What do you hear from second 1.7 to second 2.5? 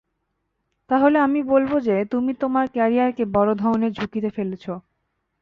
যে, তুমি